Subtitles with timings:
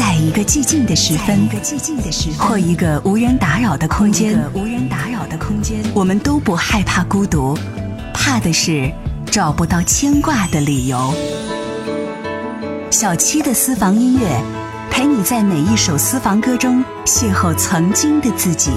[0.00, 1.46] 在一个寂静的时分，
[2.38, 7.54] 或一个无人打扰的空间，无人打扰的空间，我们都不害怕孤独，
[8.14, 8.90] 怕的是
[9.26, 11.12] 找不到牵挂的理由。
[12.90, 14.42] 小七的私房音乐，
[14.90, 18.70] 陪你在每一首私房歌中邂逅曾经的自己，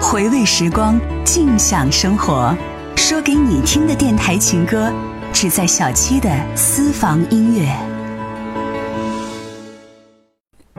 [0.00, 2.56] 回味时光，静享生活。
[2.96, 4.90] 说给你听的电台情歌，
[5.34, 7.76] 只在小七的私房音乐。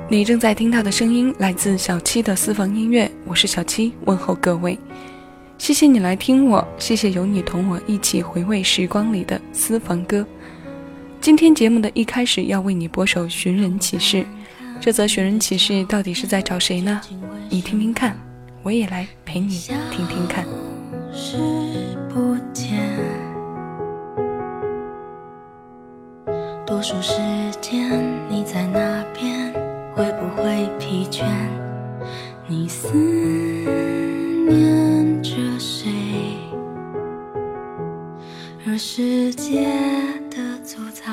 [0.10, 4.80] 你正在听到的声音来自小七的私房音乐，我是小七，问候各位。
[5.58, 10.26] 谢谢你来听我，谢谢有你同我一起回味时光里的私房歌。
[11.20, 14.18] 今天节目的一开始要为你播首《寻人启事》，
[14.80, 17.02] 这则寻人启事到底是在找谁呢？
[17.50, 18.18] 你听听看，
[18.64, 19.60] 我也来陪你
[19.92, 20.46] 听听看。
[22.08, 22.80] 不见，
[26.66, 27.12] 多数时
[27.60, 27.92] 间
[28.30, 29.17] 你在那边？
[29.98, 31.26] 会不会疲倦？
[32.46, 32.96] 你思
[34.48, 35.90] 念着谁？
[38.68, 39.66] 而世界
[40.30, 41.12] 的粗糙，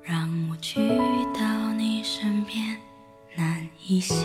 [0.00, 0.80] 让我去
[1.34, 2.78] 到你身边
[3.36, 4.24] 难一些。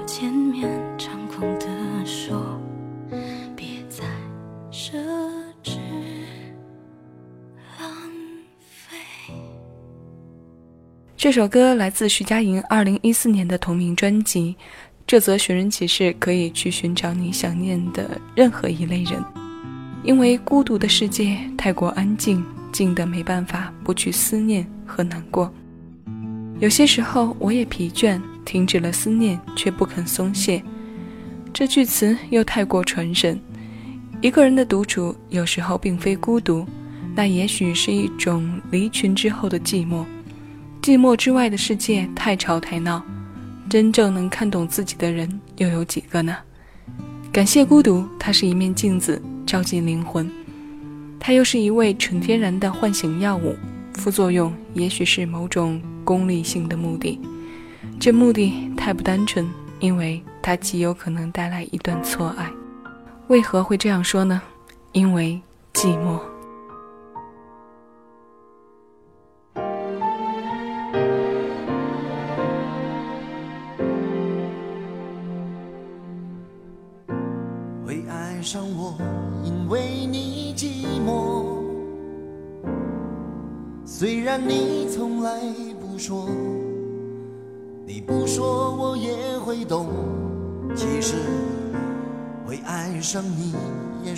[11.21, 14.55] 这首歌来自徐佳莹二零一四年的同名专辑。
[15.05, 19.23] 这则寻人启事可以去寻找你想念的任何一类人，
[20.03, 25.53] 因为孤独的世界太过安静，静得没办法不去思念和难过。
[26.59, 30.63] 有些时候我也疲倦，停止了思念，却不肯松懈。
[31.53, 33.39] 这句词又太过传神。
[34.21, 36.65] 一个人的独处有时候并非孤独，
[37.13, 40.03] 那也许是一种离群之后的寂寞。
[40.81, 43.03] 寂寞之外的世界太吵太闹。
[43.69, 46.35] 真正能看懂自己的人又有几个呢？
[47.31, 50.27] 感谢孤独，它是一面镜子，照进灵魂；
[51.19, 53.55] 它又是一味纯天然的唤醒药物，
[53.93, 57.17] 副作用也许是某种功利性的目的。
[57.99, 59.47] 这目的太不单纯，
[59.79, 62.49] 因为它极有可能带来一段错爱。
[63.27, 64.41] 为何会这样说呢？
[64.91, 65.39] 因为
[65.73, 66.19] 寂寞。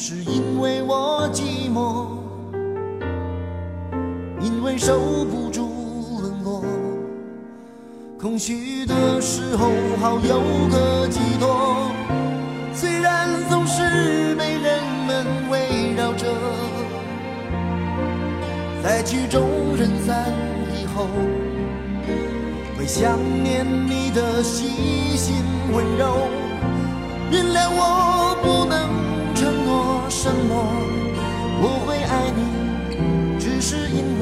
[0.06, 2.08] 是因为我寂寞，
[4.42, 6.62] 因为受不住冷落，
[8.20, 9.70] 空虚的时候
[10.02, 11.90] 好有个寄托。
[12.74, 16.26] 虽然总是被人们围绕着，
[18.84, 19.48] 在曲终
[19.78, 20.34] 人散
[20.76, 21.08] 以后，
[22.78, 25.34] 会想念你的细心
[25.72, 26.28] 温柔。
[27.32, 28.62] 原谅我不
[30.24, 30.56] 什么，
[31.62, 32.40] 我会爱你，
[33.38, 34.18] 只是因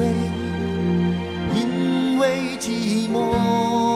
[1.54, 3.91] 因为寂寞。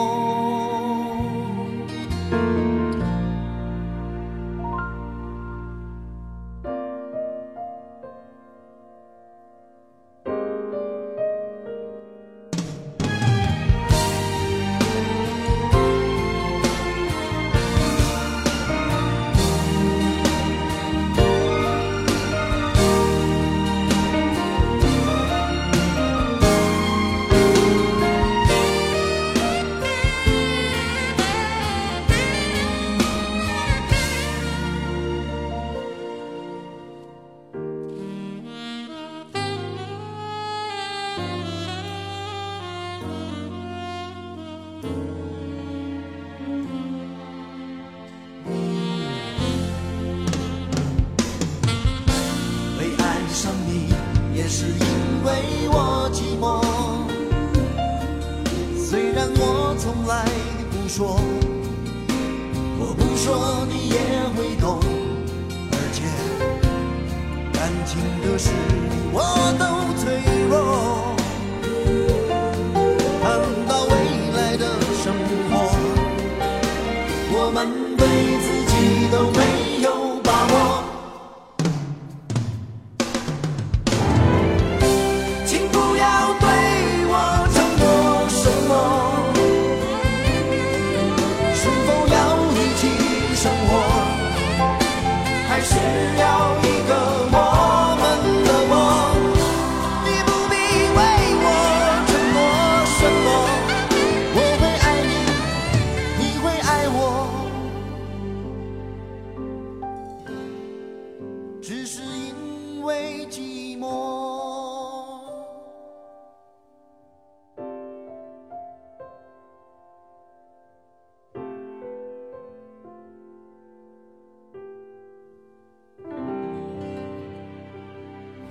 [60.97, 61.46] 说。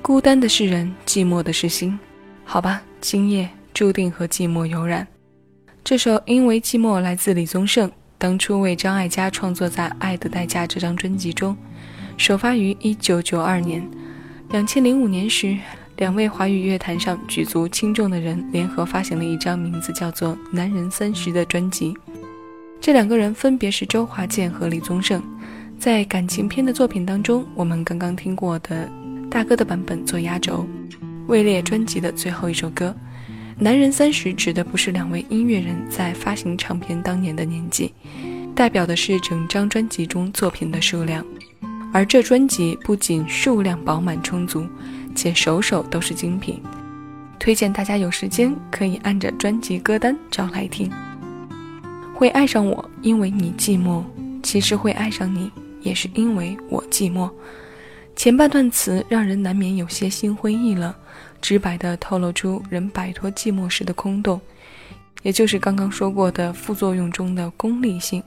[0.07, 1.99] 孤单的是人，寂寞的是心。
[2.45, 5.05] 好吧，今夜注定和寂寞有染。
[5.83, 11.57] 这首《因为寂寞》来自李宗盛，当初为张艾嘉创作在《爱的代价》这张专辑中，
[12.17, 13.91] 首发于1992年。
[14.53, 15.59] 2005年时，
[15.97, 21.93] 两位华语乐坛上举足轻重的人联合发行了一张名字叫做《男人三十》的专辑。
[22.81, 25.21] 这两个人分别是周华健和李宗盛。
[25.81, 28.89] 在感情片的作品当中，我们刚刚听过的。
[29.31, 30.67] 大哥的版本做压轴，
[31.27, 32.95] 位列专辑的最后一首歌。
[33.59, 37.93] 男人三十指的不是两位音乐人在发行唱片当年的年纪，
[38.55, 41.25] 代表的是整张专辑中作品的数量。
[41.93, 44.67] 而这专辑不仅数量饱满充足，
[45.15, 46.63] 且首首都是精品。
[47.39, 50.91] 推荐大家有时间可以按着专辑歌单找来听。
[52.15, 54.03] 会爱上我，因为你寂寞；
[54.43, 55.51] 其实会爱上你，
[55.83, 57.31] 也是因为我寂寞。
[58.17, 60.93] 前半段词让人难免有些心灰意冷，
[61.43, 64.41] 直白地透露出人摆脱寂寞时的空洞，
[65.23, 68.23] 也就是刚刚说过的副作用中的功利性。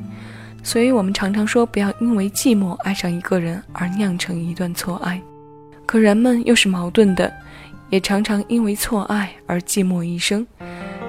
[0.62, 5.20] 所以，我们常常说不要因为寂寞爱上一个人而酿成一段错爱。
[5.88, 7.34] 可人们又是矛盾的，
[7.90, 10.46] 也常常因为错爱而寂寞一生。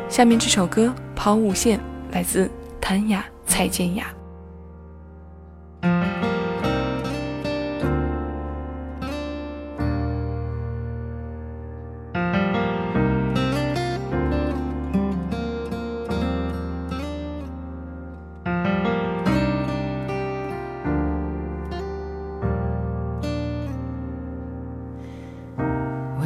[0.09, 1.79] 下面这首歌《抛物线》
[2.13, 4.07] 来自谭雅、蔡健雅。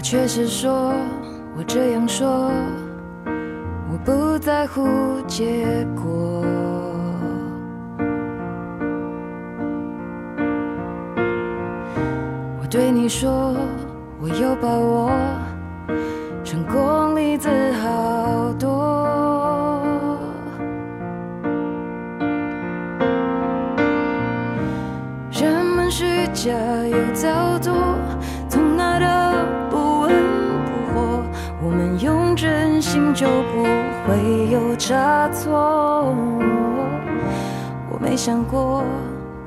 [0.05, 0.93] 却是说，
[1.57, 2.51] 我这样说，
[3.91, 4.87] 我不在乎
[5.27, 5.65] 结
[5.97, 6.45] 果。
[12.61, 13.57] 我对你说，
[14.21, 15.11] 我有把握，
[16.45, 17.49] 成功例子
[17.83, 20.21] 好多。
[25.33, 27.94] 人们虚假又造作。
[32.95, 33.65] 心就不
[34.07, 36.15] 会有差错。
[37.91, 38.85] 我没想过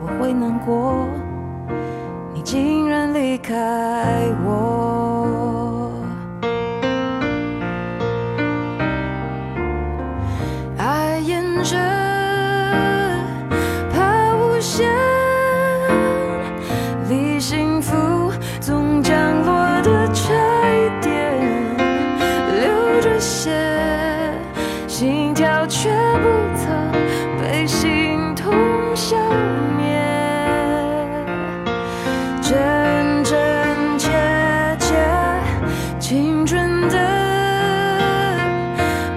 [0.01, 1.07] 我会难过，
[2.33, 3.55] 你竟然离开
[4.45, 5.66] 我。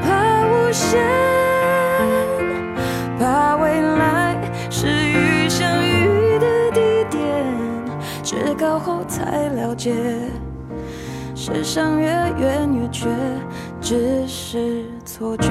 [0.02, 1.00] 怕无限，
[3.18, 4.36] 怕，未来
[4.70, 7.44] 是与相遇的地点，
[8.22, 9.94] 知道后才了解，
[11.34, 12.06] 世上越
[12.38, 13.08] 远越觉。
[13.82, 15.48] 只是错觉。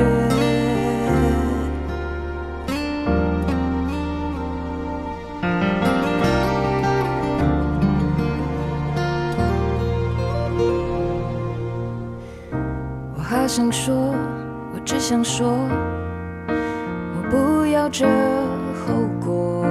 [13.50, 13.96] 想说，
[14.72, 15.48] 我只想说，
[16.48, 18.06] 我不要这
[18.76, 19.66] 后果。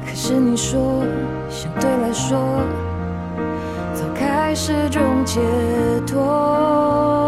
[0.00, 1.04] 可是你说。
[1.48, 2.38] 相对来说，
[3.94, 5.40] 早开是种解
[6.06, 7.25] 脱。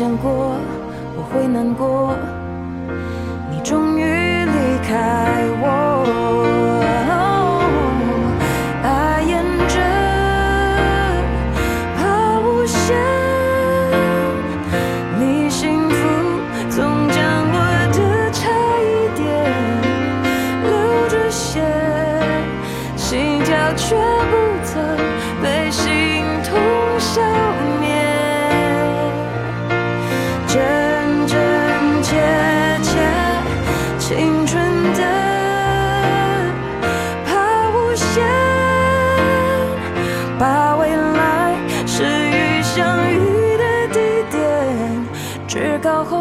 [0.00, 0.56] 想过
[1.14, 2.16] 我会难过，
[3.50, 5.29] 你终于离开。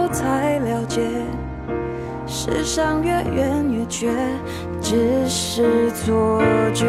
[0.02, 1.02] 我才了解
[2.26, 4.08] 世上越远越觉
[4.82, 6.42] 只是错
[6.74, 6.86] 觉。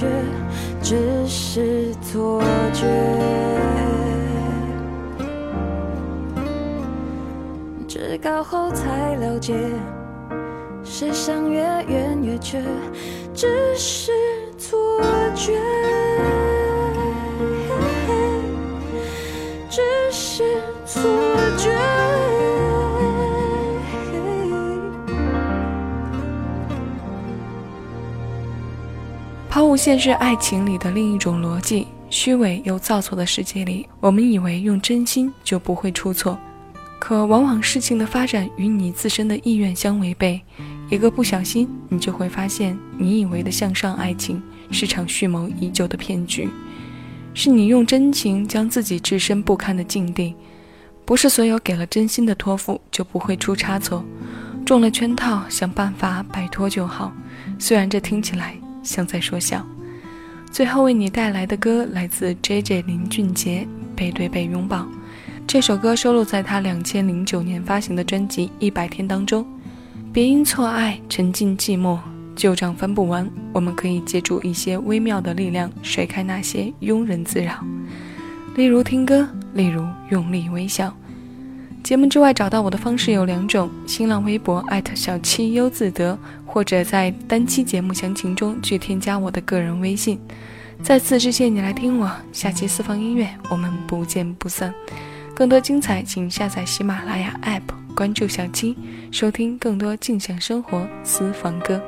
[0.00, 0.06] 却
[0.80, 2.42] 只是错
[2.72, 2.86] 觉。
[7.86, 9.54] 至高后才了解，
[10.82, 12.62] 世上越远越缺
[13.34, 14.10] 只是
[14.56, 15.02] 错
[15.34, 15.60] 觉，
[29.60, 36.38] 抛物线是爱情里的另一种逻辑，虚伪又造作的世界里，我们以为用真心就不会出错。
[36.98, 40.40] 可往往事情的发展与你自身的意愿相违背，
[40.88, 46.48] 一个不小心，你就会发现，你以为的向上爱情是场蓄谋已久的骗局，
[47.34, 50.34] 是你用真情将自己置身不堪的境地。
[51.04, 54.02] 不是所有给了真心的托付就不会出差错，
[54.64, 57.12] 中了圈套想办法摆脱就好。
[57.58, 58.56] 虽然这听起来
[58.90, 59.64] 像在说笑。
[60.50, 62.82] 最后为你带来的歌来自 J.J.
[62.82, 63.64] 林俊杰，
[63.96, 64.78] 《背对背拥抱》。
[65.46, 69.46] 这首歌收录在他两千零九年发行的专辑《一百天》当中。
[70.12, 72.00] 别因错爱沉浸寂寞，
[72.34, 73.30] 旧账翻不完。
[73.52, 77.64] 我们可以借助一些微妙的力量，甩开那些庸人自扰。
[78.56, 80.92] 例如听歌，例如用力微笑。
[81.82, 90.18] 节目之外找到我的方式有两种：新浪微博艾特小七优自得，或者在单期节目详情中去添加我的个人微信。
[90.82, 94.72] 再次致谢你来听我，下期私房音乐我们不见不散。
[95.34, 98.76] 更多精彩，请下载喜马拉雅 App，关注小七，
[99.10, 101.80] 收听更多静享生活私房歌。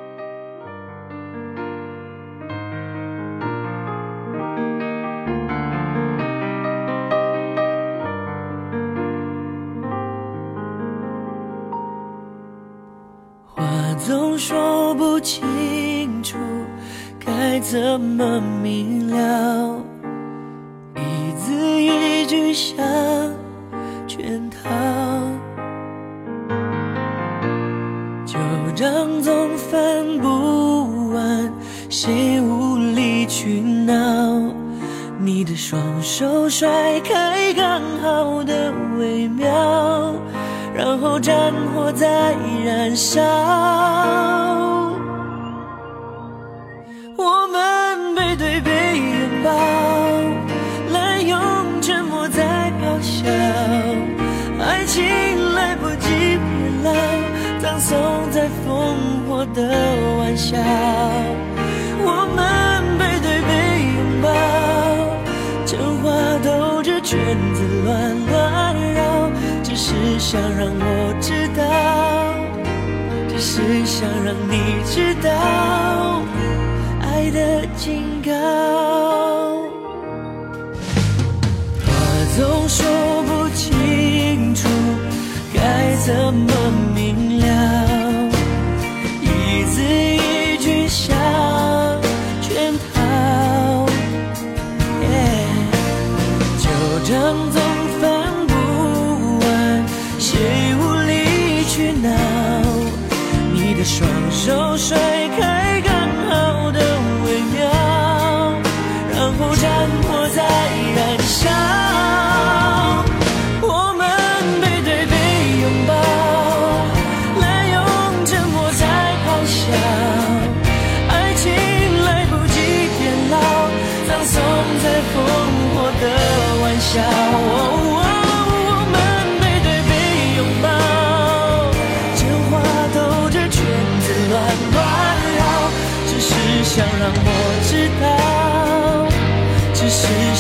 [15.23, 16.37] 清楚，
[17.25, 19.81] 该怎么明了？
[20.97, 22.77] 一字一句像
[24.09, 24.69] 圈套，
[28.27, 28.39] 旧
[28.75, 31.53] 账总翻不完，
[31.89, 34.53] 谁无理取闹？
[35.21, 40.13] 你的双手甩开刚好的微妙，
[40.75, 43.23] 然后战火在燃烧。
[57.93, 59.61] 葬送在烽火的
[60.19, 60.57] 玩笑。
[62.05, 62.41] 我们
[62.99, 63.53] 背对背
[63.93, 64.27] 拥抱，
[65.67, 66.09] 真话
[66.43, 67.19] 兜着圈
[67.53, 67.93] 子乱
[68.31, 69.31] 乱绕，
[69.63, 71.61] 只是想让我知道，
[73.29, 75.29] 只是想让你知道。
[77.03, 78.33] 爱的警告，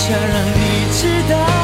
[0.04, 1.61] 想让你知道，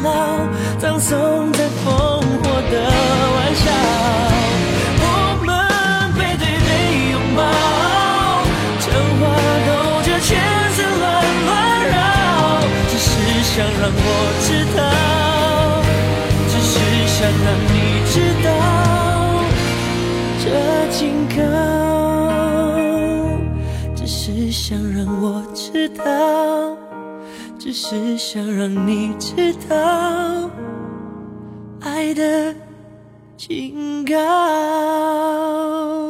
[0.00, 0.08] 及变老，
[0.78, 2.24] 葬送在烽火
[2.70, 2.74] 的
[3.34, 3.64] 玩笑。
[5.02, 5.04] 我
[5.44, 5.48] 们
[6.16, 6.68] 背对背
[7.12, 7.40] 拥抱，
[8.80, 8.86] 真
[9.20, 9.22] 话
[9.66, 9.68] 兜
[10.02, 10.28] 着圈
[10.74, 11.04] 子乱
[11.46, 11.48] 乱
[11.86, 11.92] 绕，
[12.88, 13.08] 只是
[13.44, 14.04] 想让我
[14.40, 14.80] 知道，
[16.48, 16.72] 只是
[17.06, 17.74] 想让你
[18.10, 18.48] 知道。
[20.42, 20.44] 这
[20.90, 21.00] 警
[21.36, 21.38] 告，
[23.94, 26.02] 只是想让我知道，
[27.72, 30.50] 只是想让你知道
[31.80, 32.52] 爱的
[33.36, 36.09] 警告。